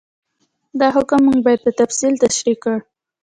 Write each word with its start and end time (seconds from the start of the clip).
دا 0.79 0.87
حکم 0.95 1.19
موږ 1.25 1.37
مخکې 1.45 1.61
په 1.63 1.71
تفصیل 1.79 2.13
تشرېح 2.23 2.57
کړ. 2.63 2.77